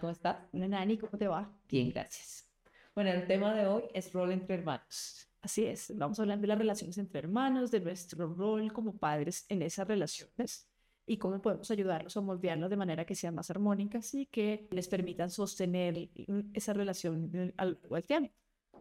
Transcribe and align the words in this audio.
¿cómo 0.00 0.12
estás? 0.12 0.36
Nani, 0.52 0.96
¿cómo 0.98 1.18
te 1.18 1.28
va? 1.28 1.50
Bien, 1.68 1.90
gracias. 1.90 2.48
Bueno, 2.94 3.10
el 3.10 3.26
tema 3.26 3.54
de 3.54 3.66
hoy 3.66 3.84
es 3.94 4.12
rol 4.12 4.32
entre 4.32 4.56
hermanos. 4.56 5.28
Así 5.40 5.64
es, 5.64 5.92
vamos 5.96 6.18
a 6.18 6.22
hablar 6.22 6.38
de 6.38 6.46
las 6.46 6.58
relaciones 6.58 6.98
entre 6.98 7.18
hermanos, 7.20 7.70
de 7.70 7.80
nuestro 7.80 8.32
rol 8.32 8.72
como 8.72 8.96
padres 8.96 9.44
en 9.48 9.62
esas 9.62 9.88
relaciones 9.88 10.68
y 11.04 11.16
cómo 11.16 11.42
podemos 11.42 11.68
ayudarlos 11.70 12.16
a 12.16 12.20
moldearlos 12.20 12.70
de 12.70 12.76
manera 12.76 13.04
que 13.04 13.16
sean 13.16 13.34
más 13.34 13.50
armónicas 13.50 14.14
y 14.14 14.26
que 14.26 14.68
les 14.70 14.86
permitan 14.86 15.30
sostener 15.30 16.10
esa 16.54 16.72
relación 16.74 17.52
al 17.56 17.72
largo 17.80 17.96
del 17.96 18.04
tiempo. 18.04 18.32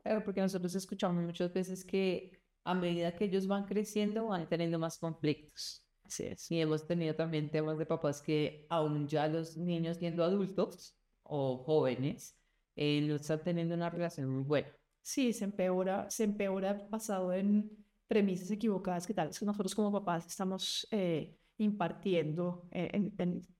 Claro, 0.04 0.23
porque 0.23 0.41
nosotros 0.41 0.76
escuchamos 0.76 1.23
muchas 1.23 1.52
veces 1.52 1.84
que 1.84 2.40
a 2.63 2.76
medida 2.76 3.16
que 3.16 3.26
ellos 3.26 3.48
van 3.48 3.66
creciendo 3.66 4.27
van 4.27 4.48
teniendo 4.48 4.77
más 4.77 4.99
conflictos. 4.99 5.84
Así 6.12 6.25
es. 6.25 6.52
Y 6.52 6.59
hemos 6.59 6.86
tenido 6.86 7.16
también 7.16 7.49
temas 7.49 7.77
de 7.77 7.86
papás 7.86 8.22
que 8.22 8.66
aún 8.67 9.08
ya 9.08 9.30
los 9.30 9.55
niños 9.55 9.95
siendo 9.95 10.26
adultos 10.26 10.94
o 11.23 11.59
jóvenes 11.63 12.38
eh, 12.76 12.99
no 13.08 13.16
están 13.16 13.41
teniendo 13.41 13.76
una 13.76 13.90
relación 13.90 14.30
muy 14.30 14.44
buena. 14.44 14.67
Sí, 15.02 15.31
se 15.31 15.45
empeora, 15.45 16.09
se 16.09 16.26
empeora 16.26 16.86
basado 16.89 17.31
en 17.31 17.72
premisas 18.09 18.52
equivocadas 18.52 19.08
que 19.08 19.13
tal 19.13 19.30
vez 19.30 19.41
nosotros 19.41 19.73
como 19.73 19.89
papás 19.89 20.26
estamos 20.26 20.86
eh, 20.91 21.38
impartiendo 21.59 22.67
eh, 22.72 23.09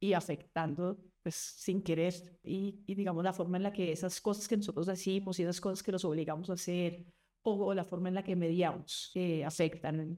y 0.02 0.12
afectando 0.12 0.98
pues 1.24 1.36
sin 1.36 1.82
querer 1.82 2.14
y, 2.44 2.84
digamos 2.86 3.24
la 3.24 3.32
forma 3.32 3.56
en 3.56 3.64
la 3.64 3.72
que 3.72 3.94
esas 3.94 4.20
cosas 4.20 4.50
que 4.50 4.58
nosotros 4.58 4.88
decimos 4.88 5.40
y 5.40 5.44
esas 5.44 5.62
cosas 5.62 5.82
que 5.82 5.94
los 5.94 6.04
obligamos 6.04 6.50
a 6.50 6.54
hacer 6.54 7.06
o, 7.44 7.74
la 7.74 7.86
forma 7.86 8.10
en 8.10 8.16
la 8.16 8.24
que 8.24 8.36
mediamos 8.36 9.12
eh, 9.16 9.46
afectan 9.46 10.18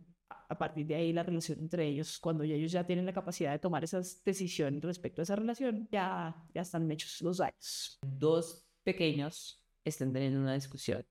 a 0.50 0.58
partir 0.58 0.86
de 0.88 0.96
ahí 0.96 1.14
la 1.14 1.24
relación 1.24 1.60
entre 1.60 1.88
ellos. 1.88 2.20
Cuando 2.20 2.44
ellos 2.44 2.72
ya 2.72 2.86
tienen 2.86 3.06
la 3.06 3.14
capacidad 3.14 3.52
de 3.52 3.60
tomar 3.60 3.84
esas 3.84 4.24
decisiones 4.24 4.82
respecto 4.82 5.22
a 5.22 5.24
esa 5.24 5.36
relación, 5.36 5.88
ya, 5.92 6.36
ya 6.54 6.62
están 6.62 6.90
hechos 6.92 7.22
los 7.22 7.38
daños. 7.38 8.00
Dos 8.02 8.66
pequeños 8.84 9.64
están 9.84 10.14
teniendo 10.14 10.40
una 10.40 10.54
discusión 10.54 11.06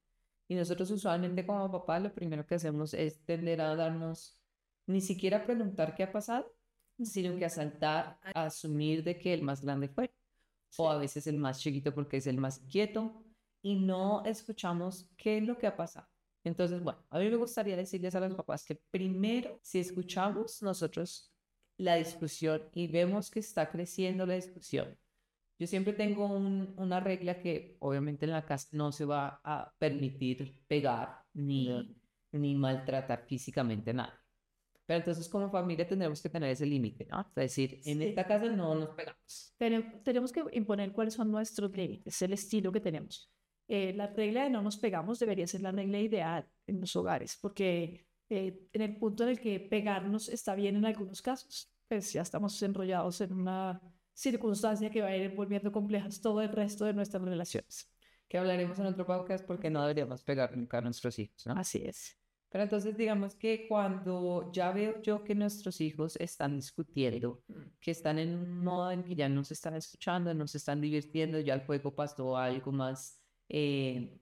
y 0.52 0.54
nosotros 0.54 0.90
usualmente 0.90 1.46
como 1.46 1.70
papá 1.72 1.98
lo 1.98 2.12
primero 2.12 2.46
que 2.46 2.56
hacemos 2.56 2.92
es 2.92 3.24
tender 3.24 3.62
a 3.62 3.74
darnos 3.74 4.38
ni 4.86 5.00
siquiera 5.00 5.46
preguntar 5.46 5.94
qué 5.94 6.02
ha 6.02 6.12
pasado, 6.12 6.54
sino 7.02 7.38
que 7.38 7.46
a 7.46 7.48
saltar, 7.48 8.18
a 8.22 8.44
asumir 8.44 9.02
de 9.02 9.18
que 9.18 9.32
el 9.32 9.40
más 9.40 9.62
grande 9.62 9.88
fue, 9.88 10.12
o 10.76 10.90
a 10.90 10.98
veces 10.98 11.26
el 11.26 11.38
más 11.38 11.60
chiquito 11.60 11.94
porque 11.94 12.18
es 12.18 12.26
el 12.26 12.36
más 12.36 12.58
quieto, 12.70 13.24
y 13.62 13.76
no 13.76 14.24
escuchamos 14.26 15.08
qué 15.16 15.38
es 15.38 15.44
lo 15.44 15.56
que 15.56 15.66
ha 15.66 15.76
pasado. 15.76 16.06
Entonces, 16.44 16.82
bueno, 16.82 16.98
a 17.10 17.18
mí 17.18 17.28
me 17.30 17.36
gustaría 17.36 17.76
decirles 17.76 18.14
a 18.14 18.20
los 18.20 18.34
papás 18.34 18.64
que 18.64 18.80
primero, 18.90 19.60
si 19.62 19.78
escuchamos 19.78 20.60
nosotros 20.62 21.32
la 21.76 21.96
discusión 21.96 22.62
y 22.74 22.88
vemos 22.88 23.30
que 23.30 23.40
está 23.40 23.70
creciendo 23.70 24.26
la 24.26 24.34
discusión, 24.34 24.98
yo 25.58 25.66
siempre 25.68 25.92
tengo 25.92 26.26
una 26.26 26.98
regla 26.98 27.38
que 27.38 27.76
obviamente 27.78 28.24
en 28.24 28.32
la 28.32 28.44
casa 28.44 28.68
no 28.72 28.90
se 28.90 29.04
va 29.04 29.40
a 29.44 29.72
permitir 29.78 30.60
pegar 30.66 31.24
ni, 31.34 31.96
ni 32.32 32.54
maltratar 32.56 33.24
físicamente 33.26 33.94
nada. 33.94 34.18
Pero 34.84 34.98
entonces 34.98 35.28
como 35.28 35.48
familia 35.50 35.86
tendremos 35.86 36.20
que 36.20 36.28
tener 36.28 36.50
ese 36.50 36.66
límite, 36.66 37.06
¿no? 37.08 37.20
Es 37.20 37.34
decir, 37.34 37.80
en 37.84 38.02
esta 38.02 38.26
casa 38.26 38.46
no 38.46 38.74
nos 38.74 38.88
pegamos. 38.90 39.54
Tenemos 40.02 40.32
que 40.32 40.42
imponer 40.52 40.92
cuáles 40.92 41.14
son 41.14 41.30
nuestros 41.30 41.70
límites, 41.76 42.20
el 42.22 42.32
estilo 42.32 42.72
que 42.72 42.80
tenemos. 42.80 43.32
Eh, 43.74 43.94
la 43.94 44.06
regla 44.06 44.44
de 44.44 44.50
no 44.50 44.60
nos 44.60 44.76
pegamos 44.76 45.18
debería 45.18 45.46
ser 45.46 45.62
la 45.62 45.72
regla 45.72 45.98
ideal 45.98 46.46
en 46.66 46.78
los 46.78 46.94
hogares, 46.94 47.38
porque 47.40 48.06
eh, 48.28 48.68
en 48.70 48.82
el 48.82 48.98
punto 48.98 49.22
en 49.22 49.30
el 49.30 49.40
que 49.40 49.60
pegarnos 49.60 50.28
está 50.28 50.54
bien 50.54 50.76
en 50.76 50.84
algunos 50.84 51.22
casos, 51.22 51.72
pues 51.88 52.12
ya 52.12 52.20
estamos 52.20 52.62
enrollados 52.62 53.22
en 53.22 53.32
una 53.32 53.80
circunstancia 54.12 54.90
que 54.90 55.00
va 55.00 55.06
a 55.06 55.16
ir 55.16 55.34
volviendo 55.34 55.72
complejas 55.72 56.20
todo 56.20 56.42
el 56.42 56.50
resto 56.50 56.84
de 56.84 56.92
nuestras 56.92 57.22
relaciones. 57.22 57.90
Que 58.28 58.36
hablaremos 58.36 58.78
en 58.78 58.84
otro 58.84 59.06
podcast 59.06 59.46
porque 59.46 59.70
no 59.70 59.80
deberíamos 59.80 60.22
pegar 60.22 60.54
nunca 60.54 60.76
a 60.76 60.80
nuestros 60.82 61.18
hijos, 61.18 61.46
¿no? 61.46 61.54
Así 61.54 61.82
es. 61.82 62.18
Pero 62.50 62.64
entonces 62.64 62.94
digamos 62.94 63.34
que 63.36 63.66
cuando 63.66 64.52
ya 64.52 64.70
veo 64.72 65.00
yo 65.00 65.24
que 65.24 65.34
nuestros 65.34 65.80
hijos 65.80 66.16
están 66.16 66.56
discutiendo, 66.56 67.42
que 67.80 67.92
están 67.92 68.18
en 68.18 68.34
un 68.34 68.62
modo 68.62 68.90
en 68.90 69.02
que 69.02 69.14
ya 69.14 69.30
no 69.30 69.42
se 69.44 69.54
están 69.54 69.76
escuchando, 69.76 70.34
no 70.34 70.46
se 70.46 70.58
están 70.58 70.82
divirtiendo, 70.82 71.40
ya 71.40 71.54
el 71.54 71.64
juego 71.64 71.94
pasó 71.94 72.36
a 72.36 72.44
algo 72.44 72.70
más 72.70 73.21
eh, 73.48 74.18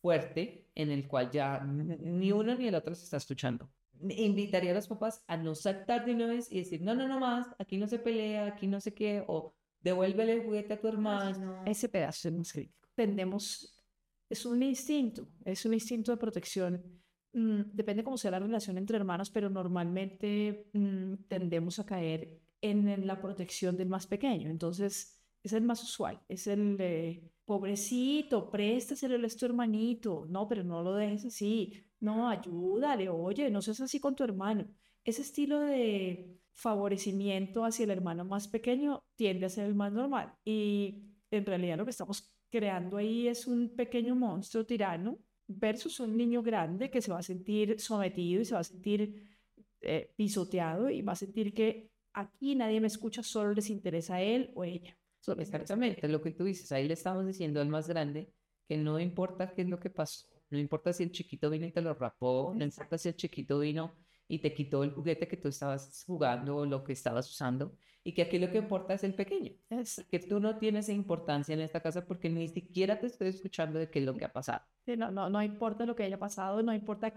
fuerte 0.00 0.70
en 0.74 0.90
el 0.90 1.06
cual 1.08 1.30
ya 1.30 1.60
ni 1.60 2.32
uno 2.32 2.54
ni 2.54 2.68
el 2.68 2.74
otro 2.74 2.94
se 2.94 3.04
está 3.04 3.16
escuchando 3.16 3.68
invitaría 4.00 4.70
a 4.70 4.74
los 4.74 4.88
papás 4.88 5.24
a 5.26 5.36
no 5.36 5.54
saltar 5.54 6.04
de 6.04 6.14
una 6.14 6.26
vez 6.26 6.50
y 6.50 6.58
decir, 6.58 6.80
no, 6.82 6.94
no, 6.94 7.08
no 7.08 7.18
más, 7.18 7.46
aquí 7.58 7.76
no 7.78 7.86
se 7.88 7.98
pelea, 7.98 8.46
aquí 8.46 8.66
no 8.66 8.80
sé 8.80 8.94
qué, 8.94 9.24
o 9.26 9.54
devuélvele 9.80 10.34
el 10.34 10.44
juguete 10.44 10.74
a 10.74 10.80
tu 10.80 10.88
hermano. 10.88 11.62
Ese 11.66 11.88
pedazo 11.88 12.28
es 12.28 12.34
más 12.34 12.52
crítico. 12.52 12.88
Tendemos, 12.94 13.74
es 14.28 14.44
un 14.46 14.62
instinto, 14.62 15.28
es 15.44 15.64
un 15.64 15.74
instinto 15.74 16.12
de 16.12 16.18
protección. 16.18 16.82
Mm, 17.32 17.62
depende 17.72 18.04
cómo 18.04 18.16
sea 18.16 18.30
la 18.30 18.38
relación 18.38 18.78
entre 18.78 18.96
hermanos, 18.96 19.30
pero 19.30 19.50
normalmente 19.50 20.68
mm, 20.72 21.14
tendemos 21.28 21.78
a 21.78 21.86
caer 21.86 22.40
en, 22.60 23.06
la 23.06 23.20
protección 23.20 23.76
del 23.76 23.88
más 23.88 24.06
pequeño. 24.06 24.50
Entonces, 24.50 25.16
es 25.42 25.52
el 25.52 25.62
más 25.62 25.82
usual, 25.82 26.20
es 26.28 26.46
el 26.46 26.76
de, 26.76 27.30
pobrecito, 27.48 28.50
préstaselo 28.50 29.16
a 29.16 29.28
tu 29.30 29.46
hermanito, 29.46 30.26
no, 30.28 30.46
pero 30.46 30.62
no 30.62 30.82
lo 30.82 30.94
dejes 30.94 31.24
así, 31.24 31.72
no, 31.98 32.28
ayúdale, 32.28 33.08
oye, 33.08 33.50
no 33.50 33.62
seas 33.62 33.80
así 33.80 33.98
con 33.98 34.14
tu 34.14 34.22
hermano. 34.22 34.66
Ese 35.02 35.22
estilo 35.22 35.60
de 35.60 36.38
favorecimiento 36.52 37.64
hacia 37.64 37.84
el 37.84 37.90
hermano 37.90 38.24
más 38.26 38.48
pequeño 38.48 39.02
tiende 39.16 39.46
a 39.46 39.48
ser 39.48 39.64
el 39.64 39.74
más 39.74 39.90
normal. 39.92 40.34
Y 40.44 41.02
en 41.30 41.46
realidad 41.46 41.78
lo 41.78 41.84
que 41.86 41.92
estamos 41.92 42.30
creando 42.50 42.98
ahí 42.98 43.28
es 43.28 43.46
un 43.46 43.74
pequeño 43.74 44.14
monstruo 44.14 44.66
tirano 44.66 45.18
versus 45.46 46.00
un 46.00 46.18
niño 46.18 46.42
grande 46.42 46.90
que 46.90 47.00
se 47.00 47.10
va 47.10 47.20
a 47.20 47.22
sentir 47.22 47.80
sometido 47.80 48.42
y 48.42 48.44
se 48.44 48.54
va 48.54 48.60
a 48.60 48.64
sentir 48.64 49.26
eh, 49.80 50.12
pisoteado 50.16 50.90
y 50.90 51.00
va 51.00 51.12
a 51.12 51.16
sentir 51.16 51.54
que 51.54 51.90
aquí 52.12 52.54
nadie 52.54 52.80
me 52.80 52.88
escucha, 52.88 53.22
solo 53.22 53.54
les 53.54 53.70
interesa 53.70 54.16
a 54.16 54.22
él 54.22 54.50
o 54.54 54.64
ella. 54.64 54.98
Exactamente, 55.34 56.08
lo 56.08 56.20
que 56.22 56.32
tú 56.32 56.44
dices, 56.44 56.70
ahí 56.72 56.86
le 56.86 56.94
estamos 56.94 57.26
diciendo 57.26 57.60
al 57.60 57.68
más 57.68 57.88
grande 57.88 58.32
que 58.66 58.76
no 58.76 59.00
importa 59.00 59.54
qué 59.54 59.62
es 59.62 59.68
lo 59.68 59.80
que 59.80 59.90
pasó, 59.90 60.26
no 60.50 60.58
importa 60.58 60.92
si 60.92 61.02
el 61.02 61.12
chiquito 61.12 61.50
vino 61.50 61.66
y 61.66 61.72
te 61.72 61.82
lo 61.82 61.94
rapó, 61.94 62.54
no 62.56 62.64
importa 62.64 62.98
si 62.98 63.08
el 63.08 63.16
chiquito 63.16 63.58
vino 63.58 63.92
y 64.28 64.38
te 64.38 64.52
quitó 64.52 64.84
el 64.84 64.92
juguete 64.92 65.26
que 65.26 65.36
tú 65.36 65.48
estabas 65.48 66.04
jugando 66.06 66.56
o 66.56 66.66
lo 66.66 66.84
que 66.84 66.92
estabas 66.92 67.30
usando, 67.30 67.74
y 68.04 68.12
que 68.12 68.22
aquí 68.22 68.38
lo 68.38 68.50
que 68.50 68.58
importa 68.58 68.94
es 68.94 69.04
el 69.04 69.14
pequeño. 69.14 69.52
Es 69.70 70.04
que 70.10 70.18
tú 70.18 70.38
no 70.40 70.58
tienes 70.58 70.88
importancia 70.88 71.54
en 71.54 71.60
esta 71.60 71.80
casa 71.80 72.06
porque 72.06 72.30
ni 72.30 72.48
siquiera 72.48 72.98
te 72.98 73.06
estoy 73.06 73.28
escuchando 73.28 73.78
de 73.78 73.90
qué 73.90 73.98
es 73.98 74.04
lo 74.04 74.14
que 74.14 74.24
ha 74.24 74.32
pasado. 74.32 74.62
no, 74.86 75.10
no, 75.10 75.28
no 75.28 75.42
importa 75.42 75.84
lo 75.84 75.94
que 75.94 76.04
haya 76.04 76.18
pasado, 76.18 76.62
no 76.62 76.72
importa 76.74 77.12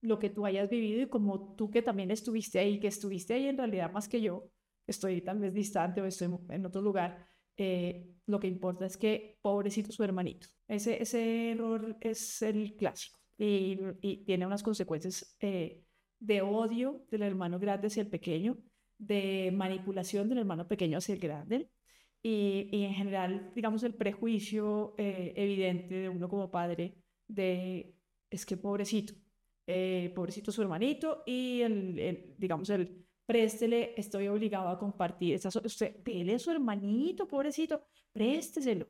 lo 0.00 0.18
que 0.18 0.30
tú 0.30 0.46
hayas 0.46 0.68
vivido 0.68 1.02
y 1.02 1.08
como 1.08 1.54
tú 1.54 1.70
que 1.70 1.82
también 1.82 2.10
estuviste 2.10 2.58
ahí, 2.58 2.78
que 2.80 2.88
estuviste 2.88 3.34
ahí 3.34 3.48
en 3.48 3.58
realidad 3.58 3.90
más 3.92 4.08
que 4.08 4.20
yo, 4.20 4.50
estoy 4.86 5.20
tal 5.20 5.38
vez 5.38 5.54
distante 5.54 6.00
o 6.00 6.06
estoy 6.06 6.28
en 6.50 6.66
otro 6.66 6.80
lugar, 6.80 7.27
eh, 7.58 8.06
lo 8.26 8.38
que 8.38 8.46
importa 8.46 8.86
es 8.86 8.96
que 8.96 9.36
pobrecito 9.42 9.90
su 9.90 10.04
hermanito. 10.04 10.46
Ese, 10.68 11.02
ese 11.02 11.50
error 11.50 11.96
es 12.00 12.40
el 12.42 12.76
clásico 12.76 13.18
y, 13.36 13.76
y 14.00 14.24
tiene 14.24 14.46
unas 14.46 14.62
consecuencias 14.62 15.36
eh, 15.40 15.82
de 16.20 16.40
odio 16.40 17.04
del 17.10 17.22
hermano 17.22 17.58
grande 17.58 17.88
hacia 17.88 18.02
el 18.02 18.08
pequeño, 18.08 18.58
de 18.96 19.50
manipulación 19.52 20.28
del 20.28 20.38
hermano 20.38 20.68
pequeño 20.68 20.98
hacia 20.98 21.14
el 21.14 21.20
grande 21.20 21.68
y, 22.22 22.68
y 22.70 22.84
en 22.84 22.94
general, 22.94 23.52
digamos, 23.54 23.82
el 23.82 23.94
prejuicio 23.94 24.94
eh, 24.96 25.32
evidente 25.36 25.94
de 25.96 26.08
uno 26.08 26.28
como 26.28 26.50
padre 26.50 26.96
de 27.26 27.94
es 28.30 28.46
que 28.46 28.56
pobrecito, 28.56 29.14
pobrecito 30.14 30.52
su 30.52 30.62
hermanito 30.62 31.22
y 31.26 31.62
el, 31.62 31.98
el 31.98 32.34
digamos, 32.38 32.70
el 32.70 33.07
préstele, 33.28 33.92
estoy 33.94 34.26
obligado 34.28 34.70
a 34.70 34.78
compartir. 34.78 35.34
Esa, 35.34 35.50
usted, 35.62 35.96
dele 36.02 36.36
a 36.36 36.38
su 36.38 36.50
hermanito, 36.50 37.28
pobrecito, 37.28 37.82
présteselo. 38.10 38.88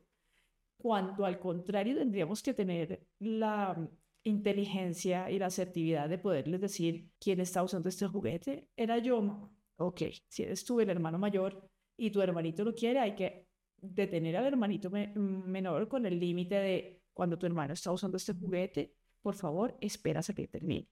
Cuando 0.77 1.25
al 1.25 1.37
contrario 1.39 1.97
tendríamos 1.97 2.41
que 2.41 2.53
tener 2.53 3.05
la 3.19 3.75
inteligencia 4.23 5.29
y 5.29 5.39
la 5.39 5.47
asertividad 5.47 6.07
de 6.07 6.19
poderles 6.19 6.61
decir 6.61 7.09
quién 7.19 7.41
está 7.41 7.63
usando 7.63 7.89
este 7.89 8.07
juguete, 8.07 8.69
era 8.77 8.97
yo. 8.99 9.51
Ok, 9.75 10.03
si 10.29 10.43
eres 10.43 10.63
tú 10.63 10.79
el 10.79 10.89
hermano 10.89 11.19
mayor 11.19 11.69
y 11.97 12.09
tu 12.09 12.21
hermanito 12.21 12.63
lo 12.63 12.73
quiere, 12.73 12.99
hay 12.99 13.15
que 13.15 13.45
detener 13.81 14.37
al 14.37 14.45
hermanito 14.45 14.89
menor 14.89 15.89
con 15.89 16.05
el 16.05 16.17
límite 16.17 16.55
de 16.55 17.01
cuando 17.11 17.37
tu 17.37 17.45
hermano 17.45 17.73
está 17.73 17.91
usando 17.91 18.15
este 18.15 18.33
juguete, 18.33 18.95
por 19.21 19.35
favor, 19.35 19.75
esperas 19.81 20.29
a 20.29 20.33
que 20.33 20.47
termine. 20.47 20.87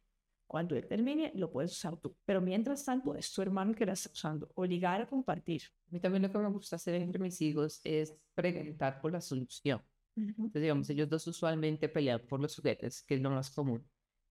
Cuando 0.48 0.76
él 0.76 0.88
termine, 0.88 1.32
lo 1.36 1.52
puedes 1.52 1.72
usar 1.74 1.98
tú. 1.98 2.16
Pero 2.26 2.42
mientras 2.42 2.84
tanto, 2.86 3.16
es 3.16 3.32
tu 3.34 3.42
hermano 3.42 3.74
que 3.76 3.86
lo 3.86 3.94
está 3.94 4.10
usando. 4.12 4.50
Obligar 4.56 5.02
a 5.02 5.08
compartir. 5.08 5.64
A 5.90 5.92
mí 5.92 6.00
también 6.00 6.24
lo 6.24 6.32
que 6.32 6.38
me 6.38 6.50
gusta 6.50 6.78
hacer 6.78 6.96
entre 6.96 7.20
mis 7.22 7.42
hijos 7.42 7.82
es 7.84 8.16
preguntar 8.34 9.02
por 9.02 9.12
la 9.12 9.22
solución. 9.22 9.82
Entonces, 10.16 10.62
digamos, 10.64 10.90
ellos 10.90 11.10
dos 11.10 11.28
usualmente 11.28 11.90
pelean 11.90 12.22
por 12.28 12.40
los 12.40 12.56
juguetes, 12.56 13.04
que 13.04 13.16
es 13.16 13.22
lo 13.22 13.30
más 13.30 13.52
común. 13.52 13.86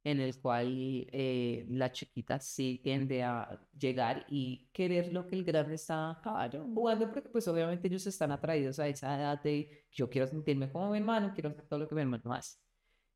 en 0.04 0.20
el 0.20 0.40
cual 0.40 0.68
eh, 1.12 1.66
la 1.68 1.90
chiquita 1.90 2.38
sí 2.38 2.80
tiende 2.82 3.24
a 3.24 3.60
llegar 3.76 4.24
y 4.28 4.68
querer 4.72 5.12
lo 5.12 5.26
que 5.26 5.34
el 5.34 5.44
grande 5.44 5.74
está 5.74 6.20
jugando, 6.22 7.10
porque 7.12 7.28
pues 7.28 7.48
obviamente 7.48 7.88
ellos 7.88 8.06
están 8.06 8.30
atraídos 8.30 8.78
a 8.78 8.86
esa 8.86 9.16
edad 9.18 9.42
de 9.42 9.86
yo 9.90 10.08
quiero 10.08 10.28
sentirme 10.28 10.70
como 10.70 10.92
mi 10.92 10.98
hermano, 10.98 11.32
quiero 11.34 11.50
hacer 11.50 11.66
todo 11.66 11.80
lo 11.80 11.88
que 11.88 11.96
mi 11.96 12.02
hermano 12.02 12.32
hace. 12.32 12.56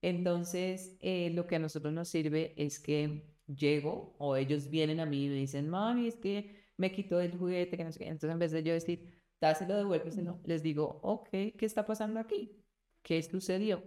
Entonces, 0.02 0.96
eh, 1.00 1.30
lo 1.30 1.46
que 1.46 1.56
a 1.56 1.58
nosotros 1.58 1.92
nos 1.92 2.08
sirve 2.08 2.54
es 2.56 2.80
que 2.80 3.22
llego 3.46 4.14
o 4.18 4.36
ellos 4.36 4.70
vienen 4.70 5.00
a 5.00 5.06
mí 5.06 5.26
y 5.26 5.28
me 5.28 5.34
dicen, 5.34 5.68
mami, 5.68 6.08
es 6.08 6.16
que 6.16 6.56
me 6.76 6.92
quitó 6.92 7.20
el 7.20 7.36
juguete, 7.36 7.76
que 7.76 7.84
no 7.84 7.92
sé 7.92 7.98
qué. 7.98 8.04
Entonces, 8.06 8.30
en 8.30 8.38
vez 8.38 8.52
de 8.52 8.62
yo 8.62 8.72
decir, 8.72 9.06
dáselo, 9.40 9.76
devuélveselo, 9.76 10.40
les 10.44 10.62
digo, 10.62 11.00
ok, 11.02 11.28
¿qué 11.30 11.56
está 11.60 11.84
pasando 11.84 12.20
aquí? 12.20 12.62
¿Qué 13.02 13.22
sucedió? 13.22 13.82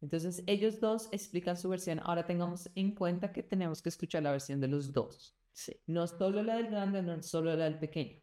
Entonces 0.00 0.44
ellos 0.46 0.80
dos 0.80 1.08
explican 1.12 1.56
su 1.56 1.68
versión. 1.68 2.00
Ahora 2.02 2.26
tengamos 2.26 2.70
en 2.74 2.94
cuenta 2.94 3.32
que 3.32 3.42
tenemos 3.42 3.82
que 3.82 3.88
escuchar 3.88 4.22
la 4.22 4.30
versión 4.30 4.60
de 4.60 4.68
los 4.68 4.92
dos. 4.92 5.34
Sí. 5.52 5.72
No 5.86 6.06
solo 6.06 6.42
la 6.42 6.56
del 6.56 6.68
grande, 6.68 7.02
no 7.02 7.20
solo 7.22 7.54
la 7.56 7.64
del 7.64 7.78
pequeño. 7.78 8.20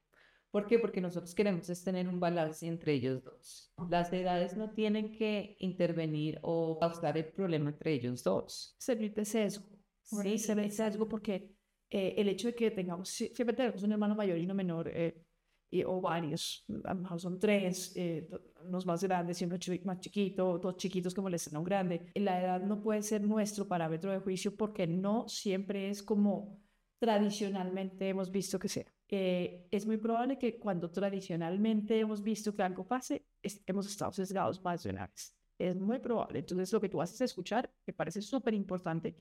¿Por 0.56 0.68
qué? 0.68 0.80
Porque 0.80 1.02
nosotros 1.02 1.36
queremos 1.36 1.70
es 1.70 1.84
tener 1.84 2.08
un 2.08 2.18
balance 2.18 2.66
entre 2.66 2.94
ellos 2.94 3.22
dos. 3.22 3.74
Las 3.90 4.14
edades 4.14 4.56
no 4.56 4.70
tienen 4.70 5.12
que 5.12 5.58
intervenir 5.60 6.40
o 6.44 6.80
causar 6.80 7.18
el 7.18 7.26
problema 7.26 7.72
entre 7.72 7.92
ellos 7.92 8.24
dos. 8.24 8.74
Servir 8.80 9.14
de 9.14 9.26
sesgo. 9.26 9.66
Sí, 10.02 10.38
servir 10.38 10.68
de 10.68 10.72
sesgo 10.72 11.10
porque 11.10 11.52
eh, 11.90 12.14
el 12.16 12.30
hecho 12.30 12.48
de 12.48 12.56
que 12.56 12.72
tengamos, 12.72 13.10
siempre 13.10 13.54
tenemos 13.54 13.84
un 13.84 13.92
hermano 13.92 14.16
mayor 14.16 14.38
y 14.38 14.46
uno 14.46 14.54
menor, 14.54 14.90
eh, 14.94 15.26
o 15.86 16.00
varios, 16.00 16.64
a 16.86 16.94
lo 16.94 17.02
mejor 17.02 17.20
son 17.20 17.38
tres, 17.38 17.92
eh, 17.98 18.26
unos 18.66 18.86
más 18.86 19.04
grandes 19.04 19.42
y 19.42 19.44
uno 19.44 19.58
más 19.84 20.00
chiquito, 20.00 20.58
dos 20.58 20.78
chiquitos 20.78 21.14
como 21.14 21.28
les 21.28 21.54
a 21.54 21.60
un 21.60 21.66
grande. 21.66 22.14
La 22.16 22.42
edad 22.42 22.62
no 22.62 22.82
puede 22.82 23.04
ser 23.04 23.22
nuestro 23.22 23.68
parámetro 23.68 24.10
de 24.10 24.20
juicio 24.20 24.56
porque 24.56 24.88
no 24.88 25.28
siempre 25.28 25.90
es 25.90 26.02
como 26.02 26.62
tradicionalmente 26.98 28.08
hemos 28.08 28.32
visto 28.32 28.58
que 28.58 28.70
sea. 28.70 28.95
Eh, 29.08 29.68
es 29.72 29.86
muy 29.86 29.98
probable 29.98 30.38
que 30.38 30.58
cuando 30.58 30.90
tradicionalmente 30.90 32.00
hemos 32.00 32.24
visto 32.24 32.56
que 32.56 32.64
algo 32.64 32.88
pase, 32.88 33.26
hemos 33.66 33.88
estado 33.88 34.12
sesgados 34.12 34.64
más 34.64 34.84
de 34.84 34.90
una 34.90 35.08
vez. 35.08 35.36
Es 35.58 35.76
muy 35.76 36.00
probable. 36.00 36.40
Entonces, 36.40 36.74
lo 36.74 36.82
que 36.82 36.90
tú 36.90 37.02
haces 37.02 37.22
escuchar 37.22 37.72
me 37.86 37.94
parece 37.94 38.22
súper 38.22 38.54
importante 38.54 39.16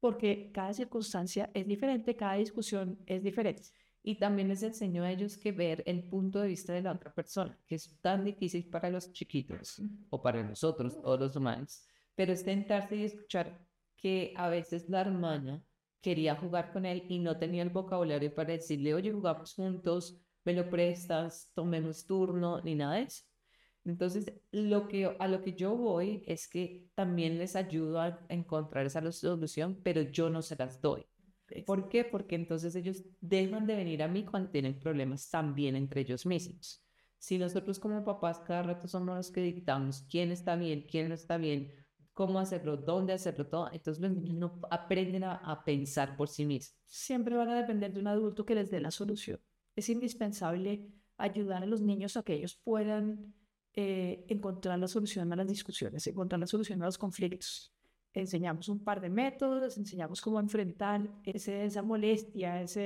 porque 0.00 0.50
cada 0.52 0.72
circunstancia 0.72 1.50
es 1.54 1.66
diferente, 1.66 2.16
cada 2.16 2.34
discusión 2.34 2.98
es 3.06 3.22
diferente 3.22 3.62
y 4.02 4.16
también 4.16 4.48
les 4.48 4.62
enseño 4.62 5.04
a 5.04 5.12
ellos 5.12 5.36
que 5.36 5.52
ver 5.52 5.82
el 5.86 6.08
punto 6.08 6.40
de 6.40 6.48
vista 6.48 6.72
de 6.72 6.82
la 6.82 6.92
otra 6.92 7.14
persona, 7.14 7.56
que 7.66 7.76
es 7.76 8.00
tan 8.00 8.24
difícil 8.24 8.68
para 8.68 8.90
los 8.90 9.12
chiquitos 9.12 9.80
o 10.10 10.20
para 10.20 10.42
nosotros, 10.42 11.00
todos 11.00 11.20
los 11.20 11.36
humanos, 11.36 11.84
pero 12.14 12.32
es 12.32 12.44
tentarse 12.44 12.96
y 12.96 13.04
escuchar 13.04 13.64
que 13.96 14.34
a 14.36 14.48
veces 14.48 14.88
la 14.88 15.02
hermana 15.02 15.64
quería 16.02 16.36
jugar 16.36 16.72
con 16.72 16.84
él 16.84 17.04
y 17.08 17.18
no 17.20 17.38
tenía 17.38 17.62
el 17.62 17.70
vocabulario 17.70 18.34
para 18.34 18.52
decirle, 18.52 18.92
oye, 18.94 19.12
jugamos 19.12 19.54
juntos, 19.54 20.20
me 20.44 20.52
lo 20.52 20.68
prestas, 20.68 21.50
tomemos 21.54 22.04
turno, 22.04 22.60
ni 22.62 22.74
nada 22.74 22.96
de 22.96 23.02
eso. 23.02 23.24
Entonces, 23.84 24.32
lo 24.52 24.86
que, 24.86 25.16
a 25.18 25.28
lo 25.28 25.42
que 25.42 25.54
yo 25.54 25.76
voy 25.76 26.22
es 26.26 26.48
que 26.48 26.88
también 26.94 27.38
les 27.38 27.56
ayudo 27.56 28.00
a 28.00 28.20
encontrar 28.28 28.86
esa 28.86 29.10
solución, 29.10 29.80
pero 29.82 30.02
yo 30.02 30.30
no 30.30 30.42
se 30.42 30.56
las 30.56 30.80
doy. 30.80 31.06
¿Por 31.66 31.88
qué? 31.88 32.04
Porque 32.04 32.34
entonces 32.34 32.74
ellos 32.74 33.02
dejan 33.20 33.66
de 33.66 33.76
venir 33.76 34.02
a 34.02 34.08
mí 34.08 34.24
cuando 34.24 34.50
tienen 34.50 34.78
problemas 34.78 35.28
también 35.28 35.76
entre 35.76 36.00
ellos 36.02 36.24
mismos. 36.24 36.82
Si 37.18 37.38
nosotros 37.38 37.78
como 37.78 38.04
papás 38.04 38.40
cada 38.40 38.62
rato 38.62 38.88
somos 38.88 39.16
los 39.16 39.30
que 39.30 39.42
dictamos 39.42 40.02
quién 40.10 40.32
está 40.32 40.56
bien, 40.56 40.86
quién 40.90 41.08
no 41.08 41.14
está 41.14 41.36
bien, 41.36 41.72
cómo 42.12 42.38
hacerlo, 42.38 42.76
dónde 42.76 43.12
hacerlo, 43.12 43.46
todo, 43.46 43.70
entonces 43.72 44.02
los 44.02 44.12
niños 44.12 44.34
no 44.34 44.60
aprenden 44.70 45.24
a, 45.24 45.62
pensar 45.64 46.16
por 46.16 46.28
sí 46.28 46.44
mismos. 46.44 46.76
Siempre 46.86 47.36
van 47.36 47.48
a 47.48 47.56
depender 47.56 47.92
de 47.92 48.00
un 48.00 48.06
adulto 48.06 48.44
que 48.44 48.54
les 48.54 48.70
dé 48.70 48.80
la 48.80 48.90
solución. 48.90 49.40
Es 49.74 49.88
indispensable 49.88 50.86
ayudar 51.16 51.62
a 51.62 51.66
los 51.66 51.80
niños 51.80 52.16
a 52.16 52.22
que 52.22 52.34
ellos 52.34 52.56
puedan 52.62 53.34
eh, 53.74 54.24
encontrar 54.28 54.78
la 54.78 54.88
solución 54.88 55.32
a 55.32 55.36
las 55.36 55.48
discusiones, 55.48 56.06
encontrar 56.06 56.38
la 56.40 56.46
solución 56.46 56.82
a 56.82 56.86
los 56.86 56.98
conflictos. 56.98 57.74
Enseñamos 58.12 58.68
un 58.68 58.84
par 58.84 59.00
de 59.00 59.08
métodos, 59.08 59.78
enseñamos 59.78 60.20
cómo 60.20 60.38
enfrentar 60.38 61.08
ese, 61.24 61.64
esa 61.64 61.80
molestia, 61.80 62.60
esa, 62.60 62.80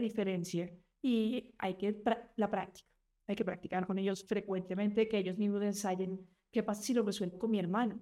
diferencia 0.00 0.70
y 1.02 1.54
hay 1.58 1.74
que 1.74 2.02
la 2.36 2.50
práctica, 2.50 2.88
hay 3.26 3.36
que 3.36 3.44
practicar 3.44 3.86
con 3.86 3.98
ellos 3.98 4.24
frecuentemente, 4.24 5.06
que 5.06 5.18
ellos 5.18 5.36
mismos 5.36 5.62
ensayen 5.62 6.26
qué 6.50 6.62
pasa 6.62 6.80
si 6.80 6.94
lo 6.94 7.02
resuelvo 7.02 7.38
con 7.38 7.50
mi 7.50 7.58
hermano, 7.58 8.00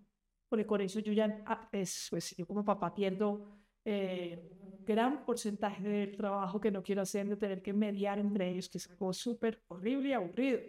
porque 0.49 0.67
con 0.67 0.81
eso 0.81 1.01
yo 1.01 1.13
ya, 1.13 1.43
ah, 1.47 1.69
es, 1.73 2.09
pues 2.11 2.35
yo 2.37 2.47
como 2.47 2.65
papá 2.65 2.95
pierdo 2.95 3.45
eh, 3.85 4.51
un 4.61 4.85
gran 4.85 5.25
porcentaje 5.25 5.83
del 5.83 6.17
trabajo 6.17 6.61
que 6.61 6.71
no 6.71 6.83
quiero 6.83 7.03
hacer 7.03 7.29
de 7.29 7.37
tener 7.37 7.63
que 7.63 7.73
mediar 7.73 8.19
entre 8.19 8.51
ellos, 8.51 8.69
que 8.69 8.79
es 8.79 8.89
algo 8.91 9.13
súper 9.13 9.63
horrible 9.69 10.11
y 10.11 10.13
aburrido, 10.13 10.61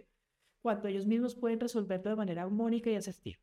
cuando 0.62 0.88
ellos 0.88 1.06
mismos 1.06 1.34
pueden 1.34 1.60
resolverlo 1.60 2.10
de 2.10 2.16
manera 2.16 2.42
armónica 2.42 2.90
y 2.90 2.96
asertiva. 2.96 3.38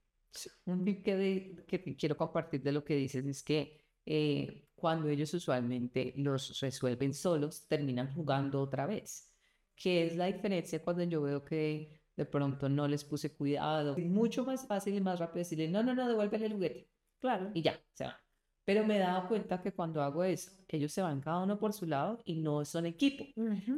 Un 0.66 0.84
tip 0.84 1.04
que, 1.04 1.64
que, 1.68 1.96
quiero 1.96 2.16
compartir 2.16 2.62
de 2.62 2.72
lo 2.72 2.84
que 2.84 2.96
dices 2.96 3.26
es 3.26 3.44
que 3.44 3.80
eh, 4.06 4.68
cuando 4.76 5.10
ellos 5.10 5.34
usualmente 5.34 6.14
los 6.18 6.60
resuelven 6.60 7.14
solos, 7.14 7.68
terminan 7.68 8.14
jugando 8.14 8.62
otra 8.62 8.86
vez. 8.86 9.34
¿Qué 9.76 10.06
es 10.06 10.16
la 10.16 10.26
diferencia 10.28 10.82
cuando 10.84 11.04
yo 11.04 11.22
veo 11.22 11.44
que 11.44 12.00
de 12.18 12.26
pronto 12.26 12.68
no 12.68 12.88
les 12.88 13.06
puse 13.06 13.34
cuidado? 13.34 13.96
Es 13.96 14.06
mucho 14.06 14.44
más 14.44 14.68
fácil 14.68 14.96
y 14.96 15.02
más 15.02 15.20
rápido 15.20 15.40
decirle, 15.40 15.70
no, 15.70 15.84
no, 15.84 15.94
no, 15.94 16.08
devuélvele 16.08 16.48
el 16.48 16.54
juguete. 16.54 16.90
Claro. 17.20 17.52
Y 17.54 17.62
ya, 17.62 17.80
se 17.94 18.06
va. 18.06 18.20
Pero 18.66 18.86
me 18.86 18.98
he 18.98 19.00
dado 19.00 19.30
cuenta 19.30 19.62
que 19.62 19.72
cuando 19.72 20.02
hago 20.02 20.26
eso, 20.26 20.52
ellos 20.68 20.92
se 20.92 21.02
van 21.02 21.22
cada 21.22 21.44
uno 21.44 21.58
por 21.58 21.72
su 21.72 21.86
lado 21.86 22.20
y 22.26 22.36
no 22.36 22.66
son 22.66 22.86
equipo. 22.86 23.24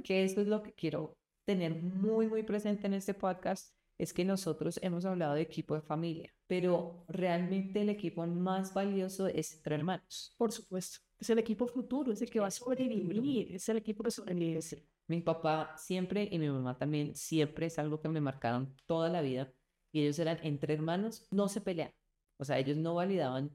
Que 0.04 0.24
esto 0.24 0.42
es 0.42 0.48
lo 0.48 0.64
que 0.64 0.74
quiero 0.74 1.16
tener 1.46 1.76
muy, 1.76 2.28
muy 2.28 2.42
presente 2.42 2.88
en 2.88 2.96
este 2.96 3.14
podcast 3.14 3.76
es 4.00 4.14
que 4.14 4.24
nosotros 4.24 4.80
hemos 4.82 5.04
hablado 5.06 5.36
de 5.36 5.42
equipo 5.42 5.76
de 5.76 5.82
familia, 5.82 6.34
pero 6.48 7.04
realmente 7.10 7.82
el 7.82 7.90
equipo 7.90 8.26
más 8.26 8.74
valioso 8.74 9.28
es 9.28 9.54
entre 9.54 9.76
hermanos. 9.76 10.34
Por 10.38 10.54
supuesto, 10.54 11.00
es 11.20 11.30
el 11.30 11.38
equipo 11.38 11.68
futuro, 11.68 12.14
es 12.14 12.22
el 12.22 12.30
que 12.30 12.40
va 12.40 12.48
a 12.48 12.52
sobrevivir, 12.52 13.54
es 13.54 13.68
el 13.68 13.78
equipo 13.78 14.02
que 14.04 14.12
sobrevive. 14.12 14.62
Mi 15.10 15.22
papá 15.22 15.74
siempre 15.76 16.30
y 16.32 16.38
mi 16.38 16.50
mamá 16.50 16.78
también 16.78 17.16
siempre 17.16 17.66
es 17.66 17.80
algo 17.80 18.00
que 18.00 18.08
me 18.10 18.22
marcaron 18.22 18.76
toda 18.86 19.10
la 19.10 19.22
vida 19.22 19.52
y 19.92 20.02
ellos 20.02 20.20
eran 20.20 20.38
entre 20.44 20.76
hermanos, 20.76 21.28
no 21.32 21.50
se 21.50 21.62
pelean. 21.62 21.92
O 22.38 22.46
sea, 22.46 22.60
ellos 22.60 22.78
no 22.78 22.94
validaban 22.94 23.50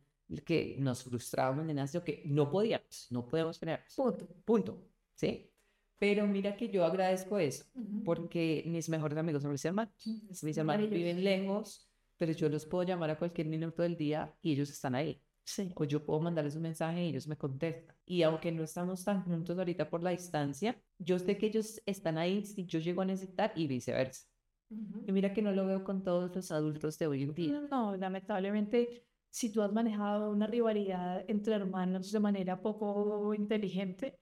que 0.44 0.76
nos 0.80 1.04
frustrábamos 1.04 1.68
en 1.68 1.78
el 1.78 2.02
que 2.02 2.22
no 2.26 2.50
podíamos, 2.50 3.06
no 3.10 3.24
podemos 3.24 3.58
pelear. 3.58 3.84
Punto. 3.94 4.26
Punto. 4.44 4.84
¿Sí? 5.14 5.48
Pero 5.96 6.26
mira 6.26 6.56
que 6.56 6.68
yo 6.68 6.84
agradezco 6.84 7.38
eso, 7.38 7.64
porque 8.04 8.64
mis 8.66 8.88
mejores 8.88 9.16
amigos 9.16 9.42
son 9.42 9.52
mis 9.52 9.64
hermanos. 9.64 9.94
Mis 10.42 10.58
hermanos 10.58 10.90
viven 10.90 11.22
lejos, 11.22 11.88
pero 12.16 12.32
yo 12.32 12.48
los 12.48 12.66
puedo 12.66 12.82
llamar 12.82 13.10
a 13.10 13.18
cualquier 13.18 13.46
minuto 13.46 13.82
del 13.82 13.96
día 13.96 14.34
y 14.42 14.52
ellos 14.52 14.70
están 14.70 14.96
ahí. 14.96 15.22
Sí. 15.44 15.72
O 15.76 15.84
yo 15.84 16.04
puedo 16.04 16.20
mandarles 16.20 16.56
un 16.56 16.62
mensaje 16.62 17.04
y 17.04 17.08
ellos 17.10 17.28
me 17.28 17.36
contestan. 17.36 17.94
Y 18.06 18.22
aunque 18.22 18.50
no 18.50 18.64
estamos 18.64 19.04
tan 19.04 19.22
juntos 19.24 19.58
ahorita 19.58 19.88
por 19.90 20.02
la 20.02 20.10
distancia, 20.10 20.80
yo 20.98 21.18
sé 21.18 21.36
que 21.36 21.46
ellos 21.46 21.80
están 21.84 22.18
ahí 22.18 22.44
si 22.44 22.64
yo 22.64 22.78
llego 22.78 23.02
a 23.02 23.04
necesitar 23.04 23.52
y 23.54 23.66
viceversa. 23.66 24.26
Y 25.06 25.12
mira 25.12 25.32
que 25.32 25.42
no 25.42 25.52
lo 25.52 25.66
veo 25.66 25.84
con 25.84 26.02
todos 26.02 26.34
los 26.34 26.50
adultos 26.50 26.98
de 26.98 27.06
hoy 27.06 27.22
en 27.22 27.34
día. 27.34 27.62
No, 27.70 27.96
lamentablemente, 27.96 29.04
si 29.30 29.52
tú 29.52 29.62
has 29.62 29.72
manejado 29.72 30.30
una 30.30 30.46
rivalidad 30.46 31.24
entre 31.28 31.54
hermanos 31.54 32.10
de 32.10 32.20
manera 32.20 32.60
poco 32.60 33.34
inteligente, 33.34 34.18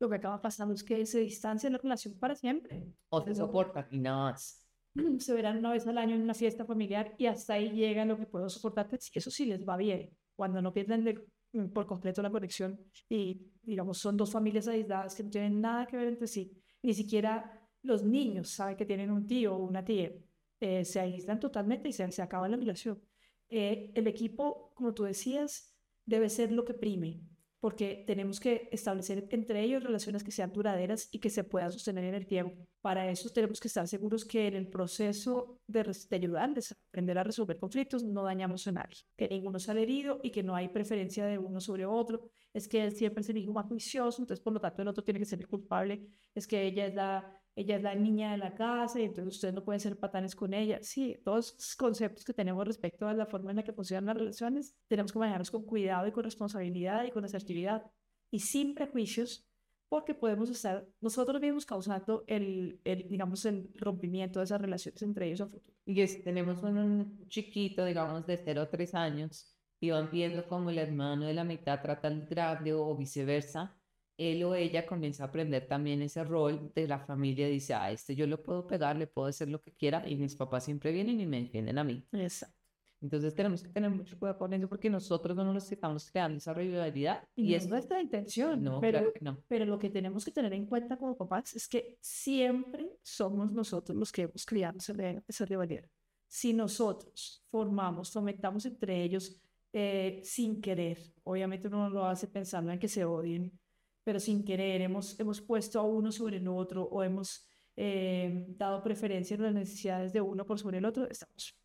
lo 0.00 0.08
que 0.08 0.16
acaba 0.16 0.42
pasando 0.42 0.74
es 0.74 0.82
que 0.82 1.06
se 1.06 1.20
distancia 1.20 1.70
la 1.70 1.78
relación 1.78 2.18
para 2.18 2.34
siempre. 2.34 2.84
O 3.08 3.22
se 3.22 3.34
soportan 3.34 3.86
y 3.90 4.00
nada 4.00 4.32
más. 4.32 4.60
Se 5.18 5.34
verán 5.34 5.58
una 5.58 5.72
vez 5.72 5.86
al 5.88 5.98
año 5.98 6.14
en 6.14 6.22
una 6.22 6.34
fiesta 6.34 6.64
familiar 6.64 7.16
y 7.18 7.26
hasta 7.26 7.54
ahí 7.54 7.70
llega 7.70 8.04
lo 8.04 8.16
que 8.16 8.26
puedo 8.26 8.48
soportarte. 8.48 8.96
Eso 9.12 9.30
sí 9.30 9.44
les 9.44 9.66
va 9.68 9.76
bien. 9.76 10.16
Cuando 10.36 10.60
no 10.62 10.72
pierden 10.72 11.24
mm, 11.52 11.66
por 11.68 11.86
completo 11.86 12.22
la 12.22 12.30
conexión 12.30 12.78
y, 13.08 13.52
digamos, 13.62 13.98
son 13.98 14.16
dos 14.16 14.30
familias 14.32 14.68
aisladas 14.68 15.14
que 15.14 15.22
no 15.24 15.30
tienen 15.30 15.60
nada 15.60 15.86
que 15.86 15.96
ver 15.96 16.08
entre 16.08 16.26
sí. 16.26 16.52
Ni 16.82 16.94
siquiera 16.94 17.60
los 17.82 18.02
niños 18.02 18.50
saben 18.50 18.76
que 18.76 18.86
tienen 18.86 19.10
un 19.10 19.26
tío 19.26 19.54
o 19.54 19.64
una 19.64 19.84
tía. 19.84 20.12
Eh, 20.60 20.84
se 20.84 21.00
aíslan 21.00 21.40
totalmente 21.40 21.88
y 21.88 21.92
se, 21.92 22.10
se 22.10 22.22
acaba 22.22 22.48
la 22.48 22.56
relación. 22.56 23.00
Eh, 23.48 23.92
el 23.94 24.06
equipo, 24.06 24.72
como 24.74 24.94
tú 24.94 25.04
decías, 25.04 25.74
debe 26.06 26.28
ser 26.28 26.52
lo 26.52 26.64
que 26.64 26.74
prime 26.74 27.20
porque 27.64 28.04
tenemos 28.06 28.40
que 28.40 28.68
establecer 28.72 29.26
entre 29.30 29.62
ellos 29.62 29.82
relaciones 29.82 30.22
que 30.22 30.30
sean 30.30 30.52
duraderas 30.52 31.08
y 31.10 31.18
que 31.18 31.30
se 31.30 31.44
puedan 31.44 31.72
sostener 31.72 32.04
en 32.04 32.14
el 32.14 32.26
tiempo. 32.26 32.68
Para 32.82 33.08
eso 33.08 33.30
tenemos 33.30 33.58
que 33.58 33.68
estar 33.68 33.88
seguros 33.88 34.26
que 34.26 34.48
en 34.48 34.54
el 34.54 34.68
proceso 34.68 35.62
de, 35.66 35.82
de 35.82 36.16
ayudarles 36.16 36.72
a 36.72 36.76
aprender 36.90 37.16
a 37.16 37.24
resolver 37.24 37.56
conflictos 37.56 38.04
no 38.04 38.22
dañamos 38.22 38.66
a 38.66 38.72
nadie, 38.72 38.98
que 39.16 39.30
ninguno 39.30 39.58
sale 39.58 39.80
herido 39.80 40.20
y 40.22 40.28
que 40.30 40.42
no 40.42 40.54
hay 40.54 40.68
preferencia 40.68 41.24
de 41.24 41.38
uno 41.38 41.58
sobre 41.58 41.86
otro 41.86 42.28
es 42.54 42.68
que 42.68 42.84
él 42.84 42.92
siempre 42.92 43.20
es 43.20 43.28
el 43.28 43.36
hijo 43.36 43.52
más 43.52 43.66
juicioso, 43.66 44.22
entonces 44.22 44.42
por 44.42 44.52
lo 44.52 44.60
tanto 44.60 44.80
el 44.80 44.88
otro 44.88 45.02
tiene 45.02 45.18
que 45.18 45.26
ser 45.26 45.40
el 45.40 45.48
culpable, 45.48 46.06
es 46.34 46.46
que 46.46 46.62
ella 46.62 46.86
es 46.86 46.94
la, 46.94 47.42
ella 47.56 47.76
es 47.76 47.82
la 47.82 47.94
niña 47.96 48.30
de 48.30 48.38
la 48.38 48.54
casa 48.54 49.00
y 49.00 49.04
entonces 49.04 49.34
ustedes 49.34 49.54
no 49.54 49.64
pueden 49.64 49.80
ser 49.80 49.98
patanes 49.98 50.36
con 50.36 50.54
ella. 50.54 50.78
Sí, 50.80 51.16
todos 51.24 51.54
los 51.54 51.76
conceptos 51.76 52.24
que 52.24 52.32
tenemos 52.32 52.66
respecto 52.66 53.08
a 53.08 53.12
la 53.12 53.26
forma 53.26 53.50
en 53.50 53.56
la 53.56 53.64
que 53.64 53.72
funcionan 53.72 54.06
las 54.06 54.16
relaciones, 54.16 54.76
tenemos 54.86 55.12
que 55.12 55.18
manejarlos 55.18 55.50
con 55.50 55.64
cuidado 55.64 56.06
y 56.06 56.12
con 56.12 56.24
responsabilidad 56.24 57.04
y 57.04 57.10
con 57.10 57.24
asertividad 57.24 57.82
y 58.30 58.38
sin 58.38 58.74
prejuicios 58.74 59.46
porque 59.88 60.14
podemos 60.14 60.50
estar 60.50 60.86
nosotros 61.00 61.40
mismos 61.40 61.66
causando 61.66 62.24
el, 62.26 62.80
el, 62.84 63.08
digamos, 63.08 63.44
el 63.44 63.70
rompimiento 63.76 64.40
de 64.40 64.44
esas 64.44 64.60
relaciones 64.60 65.02
entre 65.02 65.26
ellos 65.26 65.42
a 65.42 65.46
futuro. 65.46 65.76
Y 65.86 66.06
si 66.06 66.22
tenemos 66.22 66.62
un 66.62 67.26
chiquito, 67.28 67.84
digamos, 67.84 68.26
de 68.26 68.36
0 68.36 68.62
a 68.62 68.70
3 68.70 68.94
años, 68.94 69.53
y 69.84 69.90
van 69.90 70.10
viendo 70.10 70.46
cómo 70.46 70.70
el 70.70 70.78
hermano 70.78 71.26
de 71.26 71.34
la 71.34 71.44
mitad 71.44 71.82
trata 71.82 72.08
al 72.08 72.26
grande 72.26 72.72
o 72.72 72.96
viceversa, 72.96 73.76
él 74.16 74.42
o 74.44 74.54
ella 74.54 74.86
comienza 74.86 75.24
a 75.24 75.26
aprender 75.26 75.66
también 75.66 76.00
ese 76.00 76.24
rol 76.24 76.72
de 76.74 76.88
la 76.88 76.98
familia. 77.00 77.48
Dice, 77.48 77.74
ah, 77.74 77.90
este 77.90 78.14
yo 78.14 78.26
lo 78.26 78.42
puedo 78.42 78.66
pegar, 78.66 78.96
le 78.96 79.06
puedo 79.06 79.28
hacer 79.28 79.48
lo 79.48 79.60
que 79.60 79.72
quiera, 79.72 80.08
y 80.08 80.16
mis 80.16 80.36
papás 80.36 80.64
siempre 80.64 80.90
vienen 80.90 81.20
y 81.20 81.26
me 81.26 81.42
defienden 81.42 81.78
a 81.78 81.84
mí. 81.84 82.02
Exacto. 82.12 82.56
Entonces 83.02 83.34
tenemos 83.34 83.62
que 83.62 83.68
tener 83.68 83.90
mucho 83.90 84.18
cuidado 84.18 84.38
con 84.38 84.54
eso 84.54 84.66
porque 84.66 84.88
nosotros 84.88 85.36
no 85.36 85.52
nos 85.52 85.70
estamos 85.70 86.10
creando 86.10 86.38
esa 86.38 86.54
rivalidad. 86.54 87.22
Y, 87.36 87.52
es 87.52 87.68
nuestra 87.68 88.00
intención. 88.00 88.64
No, 88.64 88.80
pero, 88.80 89.12
no. 89.20 89.42
pero 89.46 89.66
lo 89.66 89.78
que 89.78 89.90
tenemos 89.90 90.24
que 90.24 90.30
tener 90.30 90.54
en 90.54 90.64
cuenta 90.64 90.96
como 90.96 91.14
papás 91.14 91.54
es 91.54 91.68
que 91.68 91.98
siempre 92.00 92.96
somos 93.02 93.52
nosotros 93.52 93.98
los 93.98 94.10
que 94.10 94.22
hemos 94.22 94.46
criado 94.46 94.78
esa 94.78 95.44
rivalidad. 95.44 95.84
Si 96.26 96.54
nosotros 96.54 97.44
formamos, 97.50 98.10
fomentamos 98.10 98.64
entre 98.64 99.02
ellos 99.02 99.38
eh, 99.76 100.20
sin 100.22 100.60
querer, 100.60 100.98
obviamente 101.24 101.66
uno 101.66 101.90
lo 101.90 102.06
hace 102.06 102.28
pensando 102.28 102.70
en 102.70 102.78
que 102.78 102.86
se 102.86 103.04
odien, 103.04 103.58
pero 104.04 104.20
sin 104.20 104.44
querer 104.44 104.82
hemos, 104.82 105.18
hemos 105.18 105.40
puesto 105.40 105.80
a 105.80 105.82
uno 105.82 106.12
sobre 106.12 106.36
el 106.36 106.46
otro 106.46 106.84
o 106.84 107.02
hemos 107.02 107.48
eh, 107.74 108.46
dado 108.50 108.84
preferencia 108.84 109.34
en 109.34 109.42
las 109.42 109.54
necesidades 109.54 110.12
de 110.12 110.20
uno 110.20 110.46
por 110.46 110.60
sobre 110.60 110.78
el 110.78 110.84
otro, 110.84 111.10
estamos 111.10 111.58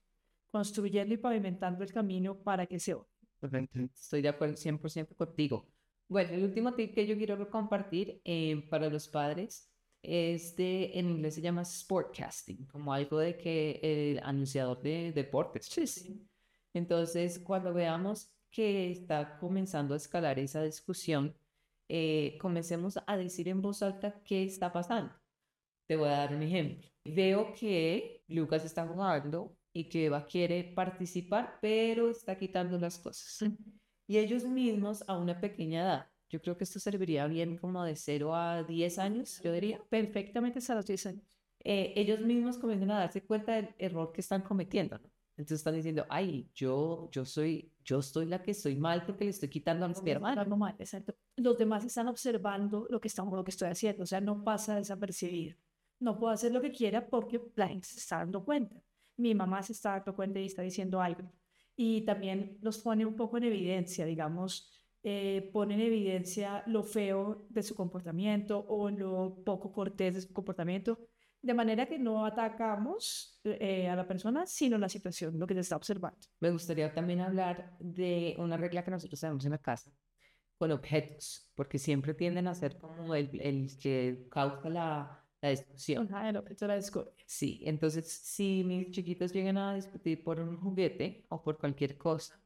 construyendo 0.49 1.13
y 1.13 1.17
pavimentando 1.17 1.83
el 1.83 1.93
camino 1.93 2.35
para 2.35 2.65
que 2.65 2.79
se 2.79 2.95
Estoy 3.93 4.23
de 4.23 4.29
acuerdo 4.29 4.55
100% 4.55 5.15
contigo. 5.15 5.67
Bueno, 6.07 6.31
el 6.31 6.43
último 6.43 6.73
tip 6.73 6.95
que 6.95 7.05
yo 7.05 7.15
quiero 7.15 7.47
compartir 7.51 8.19
eh, 8.25 8.65
para 8.71 8.89
los 8.89 9.07
padres 9.07 9.71
es 10.01 10.55
de, 10.55 10.91
en 10.95 11.11
inglés 11.11 11.35
se 11.35 11.41
llama 11.41 11.63
sportcasting, 11.63 12.65
como 12.65 12.91
algo 12.91 13.19
de 13.19 13.37
que 13.37 13.79
el 13.83 14.19
anunciador 14.23 14.81
de 14.81 15.11
deportes. 15.11 15.67
Sí, 15.67 15.85
sí. 15.85 16.28
Entonces, 16.73 17.39
cuando 17.39 17.73
veamos 17.73 18.31
que 18.51 18.91
está 18.91 19.37
comenzando 19.37 19.93
a 19.93 19.97
escalar 19.97 20.39
esa 20.39 20.63
discusión, 20.63 21.35
eh, 21.87 22.37
comencemos 22.39 22.99
a 23.05 23.17
decir 23.17 23.47
en 23.47 23.61
voz 23.61 23.81
alta 23.81 24.21
qué 24.23 24.43
está 24.43 24.71
pasando. 24.71 25.13
Te 25.87 25.95
voy 25.95 26.09
a 26.09 26.11
dar 26.11 26.35
un 26.35 26.43
ejemplo. 26.43 26.87
Veo 27.03 27.53
que 27.53 28.23
Lucas 28.27 28.63
está 28.65 28.87
jugando 28.87 29.57
y 29.73 29.89
que 29.89 30.05
Eva 30.05 30.25
quiere 30.25 30.63
participar, 30.63 31.57
pero 31.61 32.09
está 32.09 32.37
quitando 32.37 32.77
las 32.79 32.99
cosas. 32.99 33.39
Y 34.07 34.17
ellos 34.17 34.43
mismos 34.43 35.03
a 35.07 35.15
una 35.19 35.39
pequeña 35.39 35.83
edad, 35.83 36.07
yo 36.29 36.41
creo 36.41 36.57
que 36.57 36.63
esto 36.63 36.79
serviría 36.79 37.27
bien 37.27 37.57
como 37.57 37.83
de 37.83 37.95
0 37.95 38.35
a 38.35 38.63
10 38.63 38.97
años, 38.97 39.39
yo 39.43 39.51
diría. 39.51 39.83
Perfectamente 39.87 40.57
hasta 40.57 40.73
los 40.73 40.87
10 40.87 41.05
años. 41.05 41.39
Eh, 41.63 41.93
ellos 41.95 42.19
mismos 42.21 42.57
comienzan 42.57 42.89
a 42.89 42.99
darse 42.99 43.23
cuenta 43.23 43.53
del 43.53 43.69
error 43.77 44.11
que 44.11 44.21
están 44.21 44.41
cometiendo. 44.41 44.99
Entonces 45.39 45.61
están 45.61 45.75
diciendo, 45.75 46.05
ay, 46.09 46.49
yo, 46.53 47.09
yo 47.11 47.25
soy, 47.25 47.71
yo 47.83 48.01
soy 48.01 48.25
la 48.25 48.43
que 48.43 48.51
estoy 48.51 48.75
mal 48.75 49.05
porque 49.05 49.23
le 49.23 49.31
estoy 49.31 49.49
quitando 49.49 49.85
a 49.85 49.87
mi 49.87 50.11
hermano. 50.11 50.57
Mal, 50.57 50.75
exacto. 50.77 51.15
Los 51.37 51.57
demás 51.57 51.85
están 51.85 52.07
observando 52.07 52.85
lo 52.89 52.99
que, 52.99 53.07
estamos, 53.07 53.33
lo 53.33 53.43
que 53.43 53.51
estoy 53.51 53.69
haciendo, 53.69 54.03
o 54.03 54.05
sea, 54.05 54.19
no 54.19 54.43
pasa 54.43 54.75
desapercibido. 54.75 55.55
No 55.99 56.19
puedo 56.19 56.33
hacer 56.33 56.51
lo 56.51 56.61
que 56.61 56.71
quiera 56.71 57.07
porque 57.07 57.41
la 57.55 57.67
gente 57.69 57.87
se 57.87 57.97
está 57.99 58.17
dando 58.17 58.43
cuenta 58.43 58.83
mi 59.19 59.35
mamá 59.35 59.61
se 59.61 59.73
está 59.73 59.91
dando 59.91 60.15
cuenta 60.15 60.39
y 60.39 60.45
está 60.45 60.61
diciendo 60.61 61.01
algo. 61.01 61.23
Y 61.75 62.01
también 62.01 62.57
los 62.61 62.79
pone 62.79 63.05
un 63.05 63.15
poco 63.15 63.37
en 63.37 63.43
evidencia, 63.43 64.05
digamos, 64.05 64.71
eh, 65.03 65.49
pone 65.53 65.75
en 65.75 65.81
evidencia 65.81 66.63
lo 66.67 66.83
feo 66.83 67.45
de 67.49 67.63
su 67.63 67.75
comportamiento 67.75 68.65
o 68.67 68.89
lo 68.89 69.43
poco 69.45 69.71
cortés 69.71 70.15
de 70.15 70.21
su 70.21 70.33
comportamiento, 70.33 70.99
de 71.41 71.53
manera 71.53 71.85
que 71.87 71.97
no 71.99 72.25
atacamos 72.25 73.39
eh, 73.43 73.87
a 73.87 73.95
la 73.95 74.07
persona, 74.07 74.45
sino 74.45 74.77
la 74.77 74.89
situación, 74.89 75.39
lo 75.39 75.47
que 75.47 75.53
se 75.53 75.61
está 75.61 75.75
observando. 75.75 76.19
Me 76.39 76.51
gustaría 76.51 76.93
también 76.93 77.21
hablar 77.21 77.75
de 77.79 78.35
una 78.37 78.57
regla 78.57 78.83
que 78.83 78.91
nosotros 78.91 79.19
tenemos 79.19 79.45
en 79.45 79.51
la 79.51 79.57
casa 79.57 79.91
con 80.57 80.71
objetos, 80.71 81.51
porque 81.55 81.79
siempre 81.79 82.13
tienden 82.13 82.47
a 82.47 82.55
ser 82.55 82.77
como 82.77 83.15
el, 83.15 83.39
el 83.41 83.77
que 83.79 84.27
causa 84.29 84.69
la, 84.69 85.25
la 85.41 85.49
discusión. 85.49 86.09
Sí, 87.25 87.61
entonces 87.65 88.11
si 88.11 88.63
mis 88.63 88.91
chiquitos 88.91 89.31
llegan 89.31 89.57
a 89.57 89.75
discutir 89.75 90.23
por 90.23 90.39
un 90.39 90.57
juguete 90.57 91.25
o 91.29 91.41
por 91.43 91.57
cualquier 91.59 91.97
cosa 91.97 92.41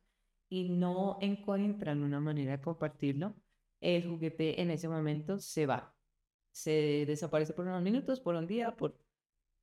y 0.50 0.70
no 0.70 1.18
encuentran 1.22 2.04
una 2.04 2.20
manera 2.20 2.54
de 2.58 2.62
compartirlo, 2.64 3.36
el 3.80 4.08
juguete 4.08 4.62
en 4.62 4.72
ese 4.72 4.90
momento 4.90 5.40
se 5.40 5.66
va. 5.66 5.93
Se 6.54 7.06
desaparece 7.06 7.52
por 7.52 7.66
unos 7.66 7.84
minutos, 7.84 8.22
por 8.22 8.36
un 8.36 8.48
día, 8.48 8.74
por... 8.78 8.98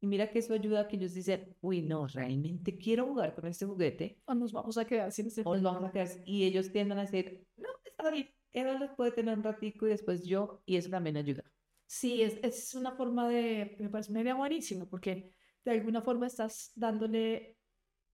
Y 0.03 0.07
mira 0.07 0.31
que 0.31 0.41
eso 0.41 0.53
ayuda 0.53 0.81
a 0.83 0.89
que 0.89 0.97
ellos 0.97 1.15
dicen, 1.15 1.57
uy, 1.63 1.81
no, 1.81 2.07
realmente 2.07 2.77
quiero 2.77 3.07
jugar 3.07 3.35
con 3.35 3.47
este 3.47 3.65
juguete. 3.65 4.21
O 4.27 4.35
nos 4.35 4.53
vamos 4.53 4.77
a 4.77 4.85
quedar 4.85 5.11
sin 5.13 5.29
ese 5.29 5.43
O 5.47 5.55
nos 5.55 5.63
vamos 5.63 5.89
a 5.89 5.93
quedar 5.93 6.09
Y 6.27 6.45
ellos 6.45 6.71
tienden 6.71 6.99
a 6.99 7.03
decir, 7.03 7.47
no, 7.57 7.69
está 7.85 8.11
bien, 8.11 8.29
él 8.53 8.79
los 8.79 8.91
puede 8.91 9.13
tener 9.13 9.37
un 9.37 9.45
ratico 9.45 9.87
y 9.87 9.91
después 9.91 10.25
yo, 10.25 10.63
y 10.67 10.77
eso 10.77 10.91
también 10.91 11.17
ayuda. 11.17 11.45
Sí, 11.87 12.23
es, 12.23 12.39
es 12.43 12.75
una 12.75 12.93
forma 12.93 13.29
de, 13.29 13.77
me 13.81 13.89
parece 13.89 14.13
una 14.13 14.21
idea 14.23 14.35
buenísima, 14.35 14.87
porque 14.87 15.33
de 15.65 15.71
alguna 15.73 16.03
forma 16.03 16.27
estás 16.27 16.73
dándole 16.75 17.59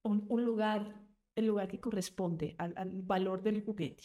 un, 0.03 0.25
un 0.29 0.45
lugar, 0.45 1.03
el 1.35 1.47
lugar 1.47 1.69
que 1.69 1.81
corresponde 1.81 2.55
al, 2.59 2.73
al, 2.77 3.03
valor 3.03 3.43
del 3.43 3.63
juguete. 3.65 4.05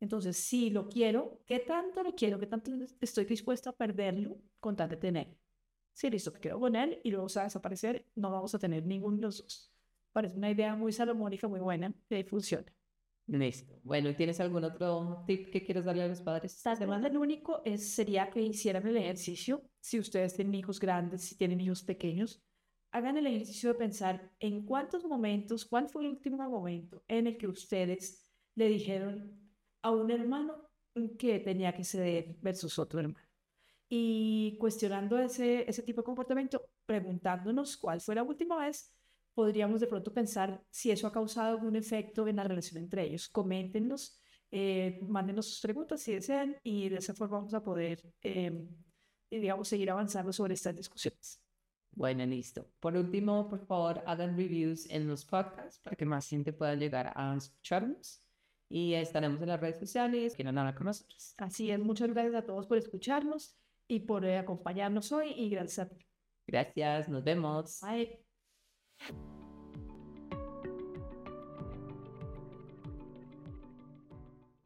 Entonces, 0.00 0.36
si 0.36 0.70
lo 0.70 0.88
quiero, 0.88 1.42
¿qué 1.46 1.58
tanto 1.58 2.02
lo 2.02 2.14
quiero? 2.14 2.38
¿Qué 2.38 2.46
tanto 2.46 2.72
estoy 3.00 3.26
dispuesto 3.26 3.70
a 3.70 3.76
perderlo 3.76 4.38
con 4.58 4.74
tal 4.74 4.88
de 4.88 4.96
tener? 4.96 5.36
Si 5.92 6.08
listo, 6.08 6.32
me 6.32 6.40
quedo 6.40 6.58
con 6.58 6.74
él 6.74 6.98
y 7.04 7.10
luego 7.10 7.28
se 7.28 7.38
va 7.38 7.42
a 7.42 7.46
desaparecer, 7.46 8.06
no 8.14 8.30
vamos 8.30 8.54
a 8.54 8.58
tener 8.58 8.86
ninguno 8.86 9.16
de 9.16 9.22
los 9.22 9.38
dos. 9.42 9.72
Parece 10.12 10.36
una 10.38 10.50
idea 10.50 10.74
muy 10.74 10.92
salomónica, 10.92 11.46
muy 11.46 11.60
buena, 11.60 11.94
que 12.08 12.24
funciona. 12.24 12.72
Listo. 13.26 13.78
Bueno, 13.84 14.14
¿tienes 14.16 14.40
algún 14.40 14.64
otro 14.64 15.22
tip 15.26 15.50
que 15.52 15.62
quieras 15.62 15.84
darle 15.84 16.02
a 16.02 16.08
los 16.08 16.20
padres? 16.20 16.56
Esta 16.56 16.74
semana 16.74 17.06
el 17.06 17.16
único 17.16 17.62
es, 17.64 17.94
sería 17.94 18.28
que 18.30 18.40
hicieran 18.40 18.86
el 18.86 18.96
ejercicio, 18.96 19.62
si 19.78 19.98
ustedes 20.00 20.34
tienen 20.34 20.54
hijos 20.54 20.80
grandes, 20.80 21.22
si 21.22 21.36
tienen 21.36 21.60
hijos 21.60 21.82
pequeños, 21.82 22.42
hagan 22.90 23.16
el 23.18 23.26
ejercicio 23.26 23.72
de 23.72 23.78
pensar 23.78 24.32
en 24.40 24.64
cuántos 24.64 25.04
momentos, 25.04 25.64
cuál 25.64 25.88
fue 25.88 26.02
el 26.02 26.10
último 26.10 26.38
momento 26.38 27.04
en 27.06 27.28
el 27.28 27.36
que 27.36 27.46
ustedes 27.46 28.32
le 28.56 28.68
dijeron 28.68 29.49
a 29.82 29.90
un 29.90 30.10
hermano 30.10 30.68
que 31.18 31.40
tenía 31.40 31.74
que 31.74 31.84
ceder 31.84 32.36
versus 32.40 32.78
otro 32.78 33.00
hermano. 33.00 33.26
Y 33.88 34.56
cuestionando 34.58 35.18
ese, 35.18 35.68
ese 35.68 35.82
tipo 35.82 36.02
de 36.02 36.06
comportamiento, 36.06 36.64
preguntándonos 36.86 37.76
cuál 37.76 38.00
fue 38.00 38.14
la 38.14 38.22
última 38.22 38.56
vez 38.56 38.94
podríamos 39.34 39.80
de 39.80 39.86
pronto 39.86 40.12
pensar 40.12 40.62
si 40.70 40.90
eso 40.90 41.06
ha 41.06 41.12
causado 41.12 41.48
algún 41.56 41.76
efecto 41.76 42.26
en 42.28 42.36
la 42.36 42.44
relación 42.44 42.82
entre 42.82 43.04
ellos. 43.04 43.28
Coméntenos, 43.28 44.20
eh, 44.50 45.00
mándenos 45.08 45.46
sus 45.46 45.60
preguntas 45.60 46.02
si 46.02 46.12
desean 46.12 46.56
y 46.62 46.88
de 46.88 46.96
esa 46.96 47.14
forma 47.14 47.38
vamos 47.38 47.54
a 47.54 47.62
poder, 47.62 48.02
eh, 48.22 48.66
digamos, 49.30 49.68
seguir 49.68 49.90
avanzando 49.90 50.32
sobre 50.32 50.54
estas 50.54 50.76
discusiones. 50.76 51.40
Bueno, 51.92 52.24
listo. 52.26 52.66
Por 52.78 52.96
último, 52.96 53.48
por 53.48 53.66
favor, 53.66 54.02
hagan 54.06 54.36
reviews 54.36 54.88
en 54.90 55.08
los 55.08 55.24
podcasts 55.24 55.80
para 55.80 55.96
que 55.96 56.04
más 56.04 56.28
gente 56.28 56.52
pueda 56.52 56.74
llegar 56.74 57.12
a 57.14 57.34
escucharnos. 57.36 58.22
Y 58.70 58.94
estaremos 58.94 59.42
en 59.42 59.48
las 59.48 59.60
redes 59.60 59.80
sociales, 59.80 60.36
no 60.42 60.52
nada 60.52 60.74
con 60.74 60.86
nosotros. 60.86 61.34
Así 61.38 61.70
es, 61.70 61.80
muchas 61.80 62.10
gracias 62.10 62.36
a 62.36 62.46
todos 62.46 62.68
por 62.68 62.78
escucharnos 62.78 63.58
y 63.88 64.00
por 64.00 64.24
eh, 64.24 64.38
acompañarnos 64.38 65.10
hoy 65.10 65.32
y 65.36 65.50
gracias 65.50 65.86
a 65.86 65.88
ti. 65.88 66.06
Gracias, 66.46 67.08
nos 67.08 67.24
vemos. 67.24 67.80
Bye. 67.82 68.20